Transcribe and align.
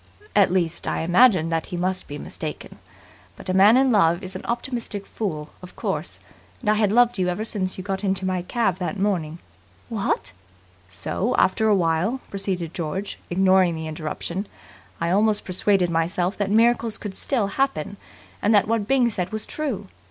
At 0.35 0.51
least, 0.51 0.87
I 0.87 1.01
imagined 1.01 1.51
that 1.51 1.67
he 1.67 1.77
must 1.77 2.07
be 2.07 2.17
mistaken. 2.17 2.79
But 3.35 3.49
a 3.49 3.53
man 3.53 3.77
in 3.77 3.91
love 3.91 4.23
is 4.23 4.35
an 4.35 4.43
optimistic 4.45 5.05
fool, 5.05 5.51
of 5.61 5.75
course, 5.75 6.19
and 6.59 6.71
I 6.71 6.73
had 6.73 6.91
loved 6.91 7.19
you 7.19 7.27
ever 7.27 7.45
since 7.45 7.77
you 7.77 7.83
got 7.83 8.03
into 8.03 8.25
my 8.25 8.41
cab 8.41 8.77
that 8.79 8.97
morning..." 8.97 9.37
"What!" 9.89 10.33
"So 10.89 11.35
after 11.37 11.67
a 11.67 11.75
while," 11.75 12.19
proceeded 12.31 12.73
George, 12.73 13.19
ignoring 13.29 13.75
the 13.75 13.87
interruption, 13.87 14.47
"I 14.99 15.11
almost 15.11 15.45
persuaded 15.45 15.91
myself 15.91 16.35
that 16.37 16.49
miracles 16.49 16.97
could 16.97 17.13
still 17.15 17.45
happen, 17.49 17.97
and 18.41 18.55
that 18.55 18.67
what 18.67 18.87
Byng 18.87 19.11
said 19.11 19.31
was 19.31 19.45
true. 19.45 19.85